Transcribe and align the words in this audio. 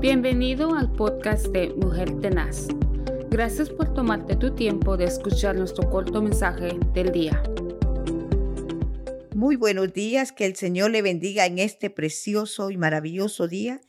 Bienvenido 0.00 0.74
al 0.74 0.90
podcast 0.90 1.48
de 1.48 1.74
Mujer 1.74 2.18
Tenaz. 2.22 2.68
Gracias 3.28 3.68
por 3.68 3.92
tomarte 3.92 4.34
tu 4.34 4.54
tiempo 4.54 4.96
de 4.96 5.04
escuchar 5.04 5.56
nuestro 5.56 5.90
corto 5.90 6.22
mensaje 6.22 6.78
del 6.94 7.12
día. 7.12 7.42
Muy 9.34 9.56
buenos 9.56 9.92
días, 9.92 10.32
que 10.32 10.46
el 10.46 10.56
Señor 10.56 10.90
le 10.90 11.02
bendiga 11.02 11.44
en 11.44 11.58
este 11.58 11.90
precioso 11.90 12.70
y 12.70 12.78
maravilloso 12.78 13.46
día. 13.46 13.82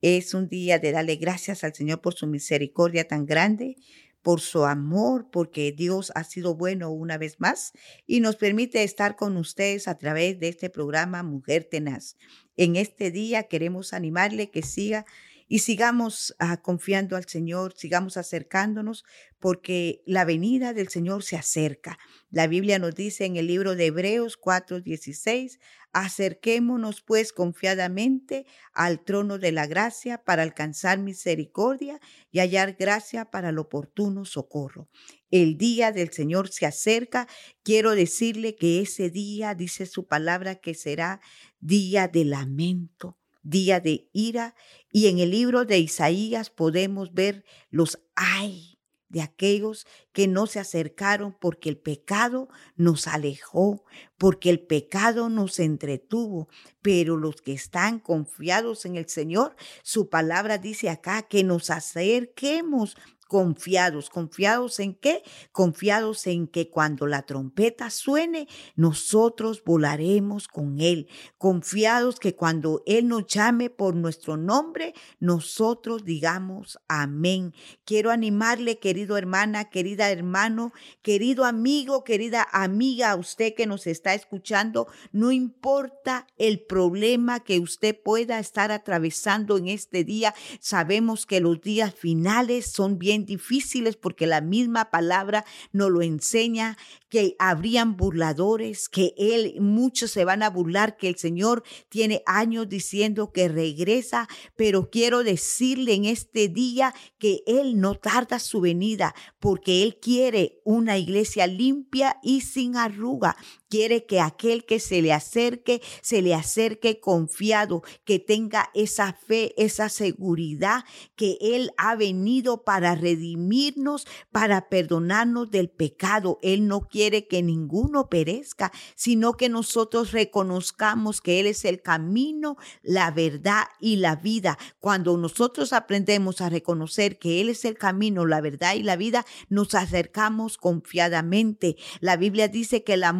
Es 0.00 0.32
un 0.32 0.48
día 0.48 0.78
de 0.78 0.90
darle 0.90 1.16
gracias 1.16 1.62
al 1.64 1.74
Señor 1.74 2.00
por 2.00 2.14
su 2.14 2.26
misericordia 2.26 3.06
tan 3.06 3.26
grande, 3.26 3.76
por 4.22 4.40
su 4.40 4.64
amor, 4.64 5.28
porque 5.30 5.72
Dios 5.72 6.12
ha 6.14 6.24
sido 6.24 6.54
bueno 6.54 6.90
una 6.90 7.18
vez 7.18 7.40
más 7.40 7.72
y 8.06 8.20
nos 8.20 8.36
permite 8.36 8.84
estar 8.84 9.16
con 9.16 9.36
ustedes 9.36 9.86
a 9.86 9.98
través 9.98 10.40
de 10.40 10.48
este 10.48 10.70
programa 10.70 11.22
Mujer 11.22 11.64
Tenaz. 11.64 12.16
En 12.56 12.76
este 12.76 13.10
día 13.10 13.42
queremos 13.42 13.92
animarle 13.92 14.50
que 14.50 14.62
siga 14.62 15.04
y 15.48 15.60
sigamos 15.60 16.36
ah, 16.38 16.58
confiando 16.58 17.16
al 17.16 17.26
Señor, 17.26 17.74
sigamos 17.76 18.16
acercándonos, 18.16 19.04
porque 19.40 20.02
la 20.04 20.24
venida 20.24 20.74
del 20.74 20.88
Señor 20.88 21.22
se 21.22 21.36
acerca. 21.36 21.98
La 22.30 22.46
Biblia 22.46 22.78
nos 22.78 22.94
dice 22.94 23.24
en 23.24 23.36
el 23.36 23.46
libro 23.46 23.74
de 23.74 23.86
Hebreos 23.86 24.38
4:16, 24.38 25.58
acerquémonos 25.92 27.00
pues 27.00 27.32
confiadamente 27.32 28.46
al 28.72 29.02
trono 29.02 29.38
de 29.38 29.52
la 29.52 29.66
gracia 29.66 30.22
para 30.22 30.42
alcanzar 30.42 30.98
misericordia 30.98 31.98
y 32.30 32.40
hallar 32.40 32.76
gracia 32.78 33.24
para 33.24 33.48
el 33.48 33.58
oportuno 33.58 34.26
socorro. 34.26 34.88
El 35.30 35.56
día 35.56 35.92
del 35.92 36.12
Señor 36.12 36.50
se 36.50 36.66
acerca. 36.66 37.26
Quiero 37.62 37.92
decirle 37.92 38.54
que 38.54 38.80
ese 38.80 39.08
día, 39.08 39.54
dice 39.54 39.86
su 39.86 40.06
palabra, 40.06 40.56
que 40.56 40.74
será 40.74 41.20
día 41.60 42.08
de 42.08 42.24
lamento, 42.24 43.18
día 43.42 43.80
de 43.80 44.08
ira. 44.12 44.54
Y 44.92 45.08
en 45.08 45.18
el 45.18 45.30
libro 45.30 45.64
de 45.64 45.78
Isaías 45.78 46.50
podemos 46.50 47.12
ver 47.14 47.44
los 47.70 47.98
ay 48.14 48.78
de 49.08 49.22
aquellos 49.22 49.86
que 50.12 50.28
no 50.28 50.46
se 50.46 50.60
acercaron 50.60 51.36
porque 51.38 51.68
el 51.68 51.78
pecado 51.78 52.48
nos 52.76 53.06
alejó, 53.06 53.84
porque 54.18 54.50
el 54.50 54.60
pecado 54.60 55.28
nos 55.28 55.58
entretuvo. 55.58 56.48
Pero 56.82 57.16
los 57.16 57.40
que 57.40 57.52
están 57.52 58.00
confiados 58.00 58.84
en 58.84 58.96
el 58.96 59.08
Señor, 59.08 59.56
su 59.82 60.08
palabra 60.08 60.58
dice 60.58 60.90
acá 60.90 61.22
que 61.22 61.42
nos 61.42 61.70
acerquemos 61.70 62.96
confiados. 63.28 64.10
¿Confiados 64.10 64.80
en 64.80 64.94
qué? 64.94 65.22
Confiados 65.52 66.26
en 66.26 66.48
que 66.48 66.70
cuando 66.70 67.06
la 67.06 67.22
trompeta 67.22 67.90
suene, 67.90 68.48
nosotros 68.74 69.62
volaremos 69.64 70.48
con 70.48 70.80
Él. 70.80 71.08
Confiados 71.36 72.18
que 72.18 72.34
cuando 72.34 72.82
Él 72.86 73.06
nos 73.06 73.26
llame 73.26 73.70
por 73.70 73.94
nuestro 73.94 74.36
nombre, 74.36 74.94
nosotros 75.20 76.04
digamos 76.04 76.78
amén. 76.88 77.54
Quiero 77.84 78.10
animarle, 78.10 78.78
querido 78.78 79.16
hermana, 79.16 79.68
querida 79.68 80.10
hermano, 80.10 80.72
querido 81.02 81.44
amigo, 81.44 82.04
querida 82.04 82.46
amiga, 82.50 83.10
a 83.10 83.16
usted 83.16 83.54
que 83.54 83.66
nos 83.66 83.86
está 83.86 84.14
escuchando, 84.14 84.88
no 85.12 85.32
importa 85.32 86.26
el 86.38 86.60
problema 86.60 87.40
que 87.40 87.60
usted 87.60 87.94
pueda 88.02 88.38
estar 88.38 88.72
atravesando 88.72 89.58
en 89.58 89.68
este 89.68 90.02
día, 90.04 90.34
sabemos 90.60 91.26
que 91.26 91.40
los 91.40 91.60
días 91.60 91.94
finales 91.94 92.72
son 92.72 92.98
bien 92.98 93.17
difíciles 93.24 93.96
porque 93.96 94.26
la 94.26 94.40
misma 94.40 94.90
palabra 94.90 95.44
nos 95.72 95.90
lo 95.90 96.02
enseña 96.02 96.76
que 97.08 97.36
habrían 97.38 97.96
burladores, 97.96 98.88
que 98.88 99.14
él, 99.16 99.54
muchos 99.60 100.10
se 100.10 100.24
van 100.24 100.42
a 100.42 100.50
burlar, 100.50 100.96
que 100.96 101.08
el 101.08 101.16
Señor 101.16 101.62
tiene 101.88 102.22
años 102.26 102.68
diciendo 102.68 103.32
que 103.32 103.48
regresa, 103.48 104.28
pero 104.56 104.90
quiero 104.90 105.24
decirle 105.24 105.94
en 105.94 106.04
este 106.04 106.48
día 106.48 106.94
que 107.18 107.42
Él 107.46 107.80
no 107.80 107.94
tarda 107.94 108.38
su 108.38 108.60
venida, 108.60 109.14
porque 109.40 109.82
Él 109.82 109.98
quiere 110.00 110.60
una 110.64 110.98
iglesia 110.98 111.46
limpia 111.46 112.18
y 112.22 112.42
sin 112.42 112.76
arruga. 112.76 113.36
Quiere 113.68 114.06
que 114.06 114.20
aquel 114.20 114.64
que 114.64 114.80
se 114.80 115.02
le 115.02 115.12
acerque, 115.12 115.82
se 116.00 116.22
le 116.22 116.34
acerque 116.34 117.00
confiado, 117.00 117.82
que 118.04 118.18
tenga 118.18 118.70
esa 118.74 119.12
fe, 119.12 119.52
esa 119.62 119.88
seguridad 119.88 120.84
que 121.16 121.36
Él 121.40 121.72
ha 121.76 121.94
venido 121.94 122.64
para 122.64 122.94
redimirnos, 122.94 124.06
para 124.32 124.68
perdonarnos 124.68 125.50
del 125.50 125.68
pecado. 125.68 126.38
Él 126.42 126.66
no 126.66 126.80
quiere 126.88 127.26
que 127.26 127.42
ninguno 127.42 128.08
perezca, 128.08 128.72
sino 128.94 129.34
que 129.34 129.48
nosotros 129.48 130.12
reconozcamos 130.12 131.20
que 131.20 131.40
Él 131.40 131.46
es 131.46 131.64
el 131.64 131.82
camino, 131.82 132.56
la 132.82 133.10
verdad 133.10 133.64
y 133.80 133.96
la 133.96 134.16
vida. 134.16 134.58
Cuando 134.80 135.16
nosotros 135.16 135.72
aprendemos 135.72 136.40
a 136.40 136.48
reconocer 136.48 137.18
que 137.18 137.40
Él 137.40 137.50
es 137.50 137.64
el 137.64 137.76
camino, 137.76 138.26
la 138.26 138.40
verdad 138.40 138.74
y 138.74 138.82
la 138.82 138.96
vida, 138.96 139.26
nos 139.48 139.74
acercamos 139.74 140.56
confiadamente. 140.56 141.76
La 142.00 142.16
Biblia 142.16 142.48
dice 142.48 142.82
que 142.82 142.96
la 142.96 143.12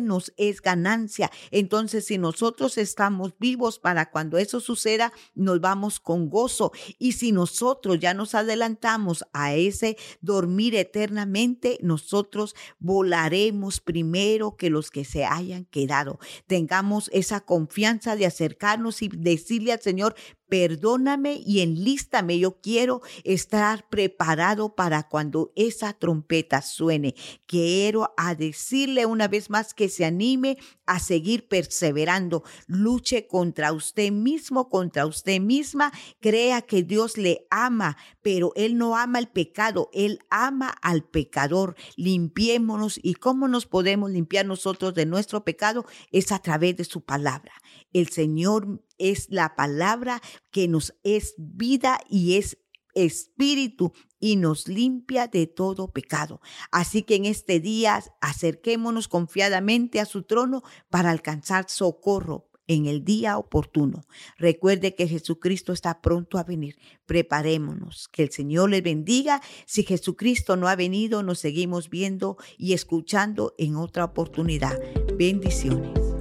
nos 0.00 0.32
es 0.36 0.60
ganancia. 0.60 1.30
Entonces, 1.50 2.06
si 2.06 2.18
nosotros 2.18 2.78
estamos 2.78 3.34
vivos 3.38 3.78
para 3.78 4.10
cuando 4.10 4.38
eso 4.38 4.60
suceda, 4.60 5.12
nos 5.34 5.60
vamos 5.60 6.00
con 6.00 6.28
gozo. 6.28 6.72
Y 6.98 7.12
si 7.12 7.32
nosotros 7.32 7.98
ya 7.98 8.14
nos 8.14 8.34
adelantamos 8.34 9.24
a 9.32 9.54
ese 9.54 9.96
dormir 10.20 10.74
eternamente, 10.74 11.78
nosotros 11.82 12.54
volaremos 12.78 13.80
primero 13.80 14.56
que 14.56 14.70
los 14.70 14.90
que 14.90 15.04
se 15.04 15.24
hayan 15.24 15.64
quedado. 15.66 16.18
Tengamos 16.46 17.10
esa 17.12 17.40
confianza 17.40 18.16
de 18.16 18.26
acercarnos 18.26 19.02
y 19.02 19.08
decirle 19.08 19.72
al 19.72 19.80
Señor, 19.80 20.14
perdóname 20.48 21.42
y 21.44 21.60
enlístame. 21.60 22.38
Yo 22.38 22.60
quiero 22.60 23.00
estar 23.24 23.88
preparado 23.88 24.74
para 24.74 25.08
cuando 25.08 25.52
esa 25.56 25.92
trompeta 25.92 26.62
suene. 26.62 27.14
Quiero 27.46 28.14
a 28.16 28.34
decirle 28.34 29.06
una 29.06 29.28
vez 29.28 29.50
más 29.50 29.74
que 29.74 29.88
se 29.88 30.04
anime 30.04 30.58
a 30.86 30.98
seguir 30.98 31.48
perseverando. 31.48 32.44
Luche 32.66 33.26
contra 33.26 33.72
usted 33.72 34.12
mismo, 34.12 34.68
contra 34.68 35.06
usted 35.06 35.40
misma. 35.40 35.92
Crea 36.20 36.62
que 36.62 36.82
Dios 36.82 37.16
le 37.16 37.46
ama, 37.50 37.96
pero 38.22 38.52
Él 38.56 38.76
no 38.76 38.96
ama 38.96 39.18
el 39.18 39.28
pecado, 39.28 39.90
Él 39.92 40.20
ama 40.30 40.74
al 40.82 41.04
pecador. 41.04 41.76
Limpiémonos 41.96 43.00
y 43.02 43.14
cómo 43.14 43.48
nos 43.48 43.66
podemos 43.66 44.10
limpiar 44.10 44.46
nosotros 44.46 44.94
de 44.94 45.06
nuestro 45.06 45.44
pecado 45.44 45.84
es 46.12 46.32
a 46.32 46.38
través 46.38 46.76
de 46.76 46.84
su 46.84 47.00
palabra. 47.02 47.52
El 47.92 48.08
Señor 48.08 48.82
es 48.98 49.26
la 49.30 49.56
palabra 49.56 50.20
que 50.50 50.68
nos 50.68 50.94
es 51.02 51.34
vida 51.38 52.00
y 52.08 52.36
es 52.36 52.58
espíritu 52.94 53.92
y 54.20 54.36
nos 54.36 54.68
limpia 54.68 55.26
de 55.28 55.46
todo 55.46 55.92
pecado. 55.92 56.40
Así 56.70 57.02
que 57.02 57.16
en 57.16 57.26
este 57.26 57.60
día 57.60 58.02
acerquémonos 58.20 59.08
confiadamente 59.08 60.00
a 60.00 60.06
su 60.06 60.22
trono 60.22 60.62
para 60.90 61.10
alcanzar 61.10 61.66
socorro 61.68 62.48
en 62.66 62.86
el 62.86 63.04
día 63.04 63.36
oportuno. 63.38 64.06
Recuerde 64.38 64.94
que 64.94 65.06
Jesucristo 65.06 65.72
está 65.72 66.00
pronto 66.00 66.38
a 66.38 66.44
venir. 66.44 66.78
Preparémonos. 67.06 68.08
Que 68.08 68.22
el 68.22 68.30
Señor 68.30 68.70
les 68.70 68.82
bendiga. 68.82 69.42
Si 69.66 69.82
Jesucristo 69.82 70.56
no 70.56 70.68
ha 70.68 70.76
venido, 70.76 71.22
nos 71.22 71.38
seguimos 71.38 71.90
viendo 71.90 72.36
y 72.56 72.72
escuchando 72.72 73.54
en 73.58 73.76
otra 73.76 74.04
oportunidad. 74.04 74.78
Bendiciones. 75.16 76.13